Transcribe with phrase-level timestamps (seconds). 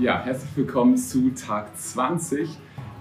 [0.00, 2.48] Ja, herzlich willkommen zu Tag 20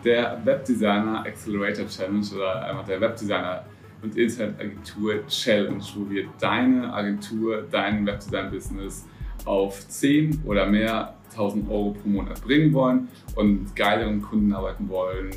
[0.04, 3.64] der Webdesigner Accelerator Challenge oder einfach der Webdesigner
[4.02, 9.08] und Internetagentur Challenge, wo wir deine Agentur, dein Webdesign-Business
[9.46, 15.30] auf 10 oder mehr 1000 Euro pro Monat bringen wollen und geileren Kunden arbeiten wollen,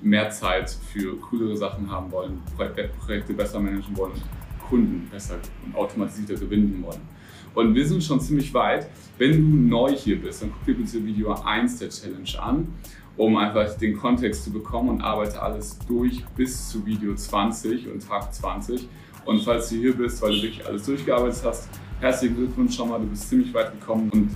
[0.00, 4.22] mehr Zeit für coolere Sachen haben wollen, Projekte besser managen wollen und
[4.68, 5.34] Kunden besser
[5.66, 7.17] und automatisierter gewinnen wollen.
[7.58, 8.86] Und wir sind schon ziemlich weit.
[9.18, 12.68] Wenn du neu hier bist, dann guck dir bitte Video 1 der Challenge an,
[13.16, 18.06] um einfach den Kontext zu bekommen und arbeite alles durch bis zu Video 20 und
[18.06, 18.86] Tag 20.
[19.24, 23.00] Und falls du hier bist, weil du wirklich alles durchgearbeitet hast, herzlichen Glückwunsch schon mal,
[23.00, 24.08] du bist ziemlich weit gekommen.
[24.12, 24.30] Und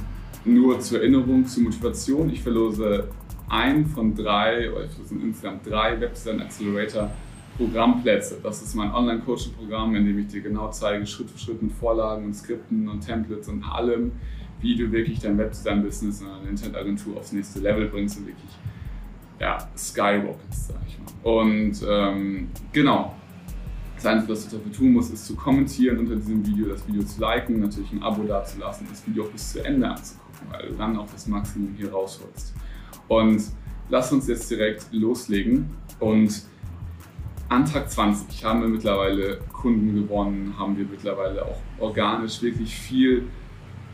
[0.45, 3.07] nur zur Erinnerung, zur Motivation, ich verlose
[3.49, 7.09] ein von drei, oder ich sind insgesamt drei Webdesign Accelerator
[7.57, 8.39] Programmplätze.
[8.43, 12.27] Das ist mein Online-Coaching-Programm, in dem ich dir genau zeige, Schritt für Schritt mit Vorlagen
[12.27, 14.13] und Skripten und Templates und allem,
[14.61, 18.51] wie du wirklich dein Webdesign-Business und deine Internetagentur aufs nächste Level bringst und wirklich
[19.41, 21.31] ja, skyrockets, sag ich mal.
[21.31, 23.15] Und ähm, genau,
[23.97, 27.03] das Einzige, was du dafür tun musst, ist zu kommentieren unter diesem Video, das Video
[27.03, 30.75] zu liken, natürlich ein Abo dazulassen, das Video auch bis zu Ende anzugucken, weil du
[30.75, 32.55] dann auch das Maximum hier rausholst.
[33.09, 33.43] Und
[33.91, 36.43] lass uns jetzt direkt loslegen und
[37.53, 43.29] an Tag 20 haben wir mittlerweile Kunden gewonnen, haben wir mittlerweile auch organisch wirklich viel,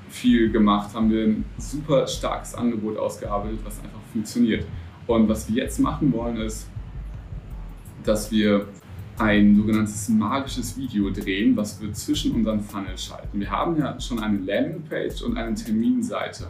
[0.09, 4.65] viel gemacht, haben wir ein super starkes Angebot ausgearbeitet, was einfach funktioniert.
[5.09, 6.71] Und was wir jetzt machen wollen, ist,
[8.05, 8.69] dass wir
[9.19, 13.41] ein sogenanntes magisches Video drehen, was wir zwischen unseren Funnel schalten.
[13.41, 16.47] Wir haben ja schon eine Landingpage und eine Terminseite.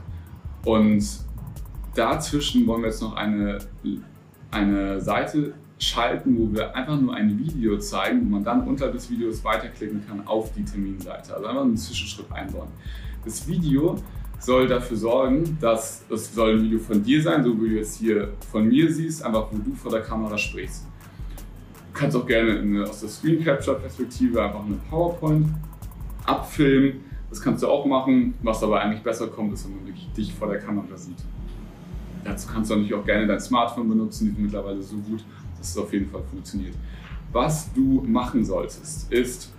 [0.62, 1.02] Und
[1.94, 3.58] dazwischen wollen wir jetzt noch eine,
[4.50, 9.10] eine Seite schalten, wo wir einfach nur ein Video zeigen, wo man dann unter des
[9.10, 11.34] Videos weiterklicken kann auf die Terminseite.
[11.34, 12.68] Also einfach einen Zwischenschritt einbauen.
[13.24, 13.96] Das Video
[14.40, 17.96] soll dafür sorgen, dass das soll ein Video von dir sein, so wie du jetzt
[17.96, 20.86] hier von mir siehst, einfach wo du vor der Kamera sprichst.
[21.92, 25.48] Du kannst auch gerne eine, aus der Screen Capture Perspektive einfach eine PowerPoint
[26.24, 27.00] abfilmen.
[27.30, 28.34] Das kannst du auch machen.
[28.42, 31.18] Was aber eigentlich besser kommt, ist, wenn man wirklich dich vor der Kamera sieht.
[32.24, 35.24] Dazu kannst du natürlich auch gerne dein Smartphone benutzen, die sind mittlerweile so gut,
[35.58, 36.74] dass es auf jeden Fall funktioniert.
[37.32, 39.52] Was du machen solltest, ist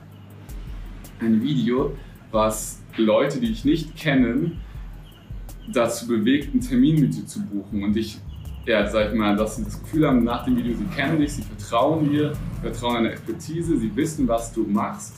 [1.20, 1.94] ein Video,
[2.32, 4.52] was Leute, die ich nicht kenne,
[5.72, 8.20] dazu bewegt, einen Termin mit dir zu buchen und dich,
[8.66, 11.34] ja, sag ich mal, dass sie das Gefühl haben, nach dem Video, sie kennen dich,
[11.34, 15.16] sie vertrauen dir, vertrauen deiner Expertise, sie wissen, was du machst,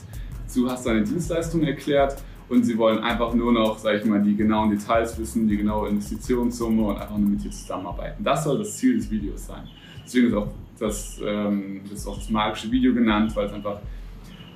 [0.54, 4.36] du hast deine Dienstleistung erklärt und sie wollen einfach nur noch, sag ich mal, die
[4.36, 8.22] genauen Details wissen, die genaue Investitionssumme und einfach nur mit dir zusammenarbeiten.
[8.22, 9.66] Das soll das Ziel des Videos sein.
[10.04, 10.48] Deswegen ist auch
[10.78, 13.80] das, ähm, das, ist auch das magische Video genannt, weil es einfach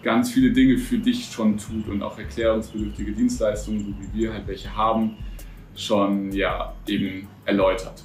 [0.02, 4.46] ganz viele Dinge für dich schon tut und auch erklärungsbedürftige Dienstleistungen, so wie wir halt
[4.46, 5.16] welche haben,
[5.74, 8.04] schon ja, eben erläutert.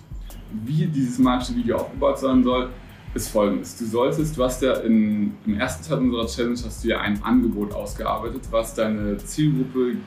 [0.66, 2.70] Wie dieses magische Video aufgebaut sein soll,
[3.14, 3.78] ist folgendes.
[3.78, 7.22] Du solltest, du hast ja in, im ersten Teil unserer Challenge hast du ja ein
[7.24, 9.98] Angebot ausgearbeitet, was deine Zielgruppe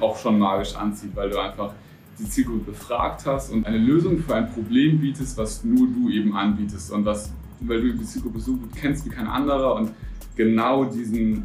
[0.00, 1.72] auch schon magisch anzieht, weil du einfach
[2.18, 6.36] die Zielgruppe befragt hast und eine Lösung für ein Problem bietest, was nur du eben
[6.36, 9.92] anbietest und was, weil du die Zielgruppe so gut kennst wie kein anderer und
[10.36, 11.44] genau diesen,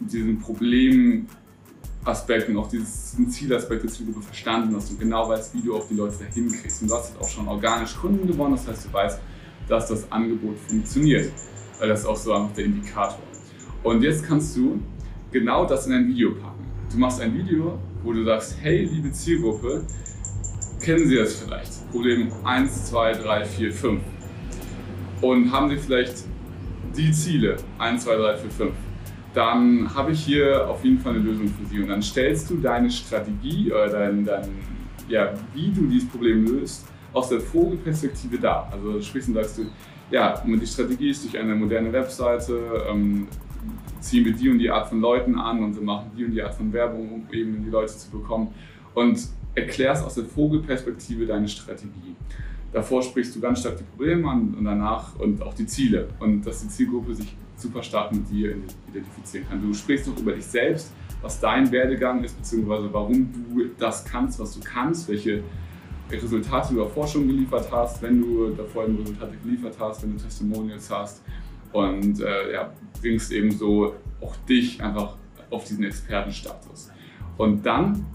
[0.00, 1.26] diesen Problem
[2.04, 5.94] und auch diesen Zielaspekt der Zielgruppe verstanden hast und genau weißt, wie du auch die
[5.94, 6.82] Leute dahin kriegst.
[6.82, 9.20] Und du hast auch schon organisch Kunden gewonnen, das heißt, du weißt,
[9.72, 11.32] dass das Angebot funktioniert.
[11.78, 13.22] Weil das ist auch so einfach der Indikator.
[13.82, 14.80] Und jetzt kannst du
[15.32, 16.66] genau das in ein Video packen.
[16.92, 19.82] Du machst ein Video, wo du sagst, hey, liebe Zielgruppe,
[20.80, 21.90] kennen Sie das vielleicht?
[21.90, 24.02] Problem 1, 2, 3, 4, 5.
[25.22, 26.24] Und haben Sie vielleicht
[26.94, 28.72] die Ziele 1, 2, 3, 4, 5?
[29.32, 31.80] Dann habe ich hier auf jeden Fall eine Lösung für Sie.
[31.80, 34.50] Und dann stellst du deine Strategie oder dein, dein
[35.08, 38.68] ja, wie du dieses Problem löst, aus der Vogelperspektive dar.
[38.72, 39.66] Also sprich, dann sagst du,
[40.10, 43.26] ja, die Strategie ist durch eine moderne Webseite, ähm,
[44.00, 46.42] ziehen wir die und die Art von Leuten an und wir machen die und die
[46.42, 48.48] Art von Werbung, um eben die Leute zu bekommen.
[48.94, 49.20] Und
[49.54, 52.16] erklärst aus der Vogelperspektive deine Strategie.
[52.72, 56.08] Davor sprichst du ganz stark die Probleme an und danach und auch die Ziele.
[56.20, 58.56] Und dass die Zielgruppe sich super stark mit dir
[58.88, 59.62] identifizieren kann.
[59.62, 64.40] Du sprichst auch über dich selbst, was dein Werdegang ist, beziehungsweise warum du das kannst,
[64.40, 65.42] was du kannst, welche
[66.20, 70.90] Resultate auf Forschung geliefert hast, wenn du davor eben Resultate geliefert hast, wenn du Testimonials
[70.90, 71.22] hast
[71.72, 75.16] und äh, ja, bringst eben so auch dich einfach
[75.50, 76.90] auf diesen Expertenstatus.
[77.36, 78.06] Und dann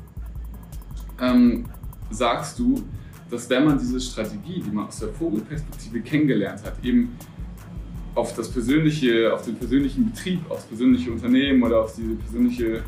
[1.19, 1.65] ähm,
[2.09, 2.83] sagst du,
[3.29, 7.17] dass wenn man diese Strategie, die man aus der Vogelperspektive kennengelernt hat, eben
[8.15, 12.83] auf das persönliche, auf den persönlichen Betrieb, aufs persönliche Unternehmen oder auf diese persönliche,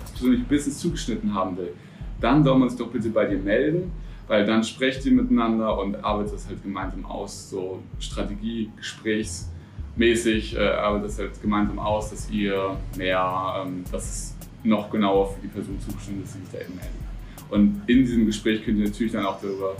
[0.00, 1.74] das persönliche Business zugeschnitten haben will,
[2.20, 3.90] dann soll man sich doch bitte bei dir melden
[4.26, 10.68] weil dann sprecht ihr miteinander und arbeitet das halt gemeinsam aus, so Strategie, Gesprächsmäßig äh,
[10.68, 15.48] arbeitet das halt gemeinsam aus, dass ihr mehr, ähm, dass es noch genauer für die
[15.48, 17.04] Person zugestimmt ist, die sich da eben melden.
[17.50, 19.76] Und in diesem Gespräch könnt ihr natürlich dann auch darüber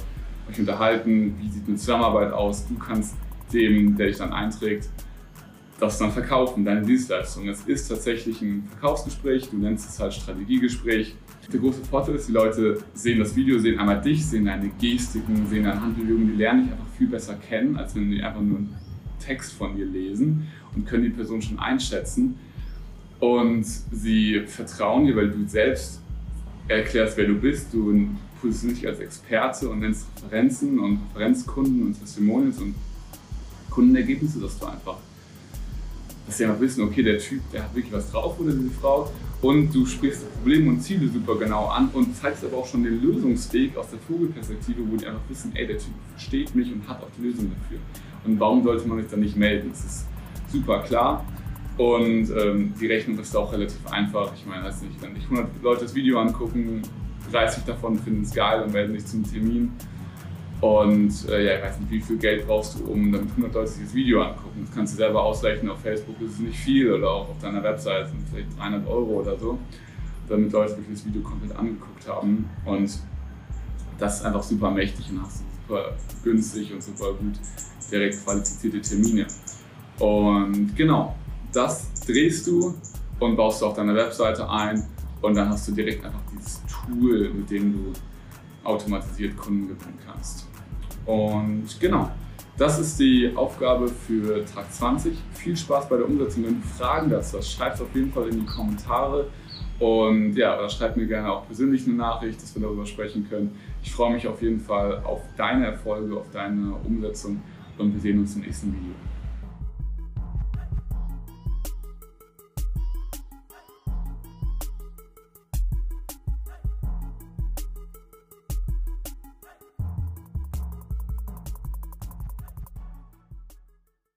[0.50, 2.67] euch unterhalten, wie sieht eine Zusammenarbeit aus.
[2.69, 3.17] Du kannst
[3.52, 4.88] dem, der dich dann einträgt,
[5.81, 7.49] das dann verkaufen, deine Dienstleistung.
[7.49, 11.17] Es ist tatsächlich ein Verkaufsgespräch, du nennst es halt Strategiegespräch.
[11.53, 15.47] Der große Vorteil ist, die Leute sehen das Video, sehen einmal dich, sehen deine Gestiken,
[15.49, 18.59] sehen deine Handbewegungen, die lernen dich einfach viel besser kennen, als wenn die einfach nur
[18.59, 18.75] einen
[19.19, 22.37] Text von dir lesen und können die Person schon einschätzen.
[23.21, 26.00] Und sie vertrauen dir, weil du selbst
[26.69, 27.73] erklärst, wer du bist.
[27.73, 28.09] Du
[28.41, 32.75] positionierst dich als Experte und nennst Referenzen und Referenzkunden und Testimonials und
[33.71, 34.99] Kundenergebnisse, dass du einfach,
[36.26, 39.11] dass sie einfach wissen, okay, der Typ, der hat wirklich was drauf oder diese Frau.
[39.43, 43.03] Und du sprichst Probleme und Ziele super genau an und zeigst aber auch schon den
[43.03, 47.03] Lösungsweg aus der Vogelperspektive, wo die einfach wissen, ey, der Typ versteht mich und hat
[47.03, 47.79] auch die Lösung dafür.
[48.25, 49.69] Und warum sollte man sich dann nicht melden?
[49.71, 50.06] Das ist
[50.50, 51.25] super klar.
[51.76, 54.32] Und ähm, die Rechnung ist auch relativ einfach.
[54.35, 56.82] Ich meine, weiß nicht, wenn dich 100 Leute das Video angucken,
[57.32, 59.73] 30 davon finden es geil und melden sich zum Termin.
[60.60, 63.70] Und äh, ja, ich weiß nicht, wie viel Geld brauchst du, um damit 100 Leute
[63.70, 64.64] sich das Video angucken.
[64.64, 65.70] Das kannst du selber ausrechnen.
[65.70, 69.20] Auf Facebook ist es nicht viel oder auch auf deiner Website sind vielleicht 300 Euro
[69.20, 69.58] oder so,
[70.28, 72.48] damit Leute wirklich das Video komplett angeguckt haben.
[72.64, 72.98] Und
[73.98, 75.92] das ist einfach super mächtig und hast super
[76.22, 77.34] günstig und super gut
[77.90, 79.26] direkt qualifizierte Termine.
[79.98, 81.14] Und genau,
[81.52, 82.74] das drehst du
[83.20, 84.84] und baust du auf deiner Webseite ein
[85.22, 87.92] und dann hast du direkt einfach dieses Tool, mit dem du
[88.64, 90.49] automatisiert Kunden gewinnen kannst.
[91.06, 92.11] Und genau,
[92.56, 95.16] das ist die Aufgabe für Tag 20.
[95.32, 96.44] Viel Spaß bei der Umsetzung.
[96.44, 99.28] Wenn du Fragen dazu hast, schreib es auf jeden Fall in die Kommentare.
[99.81, 103.58] Und ja, oder schreib mir gerne auch persönlich eine Nachricht, dass wir darüber sprechen können.
[103.82, 107.43] Ich freue mich auf jeden Fall auf deine Erfolge, auf deine Umsetzung
[107.76, 108.94] und wir sehen uns im nächsten Video.